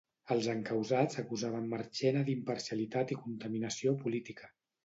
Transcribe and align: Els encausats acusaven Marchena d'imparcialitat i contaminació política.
Els 0.35 0.45
encausats 0.53 1.19
acusaven 1.23 1.69
Marchena 1.75 2.25
d'imparcialitat 2.31 3.15
i 3.17 3.19
contaminació 3.27 3.95
política. 4.05 4.55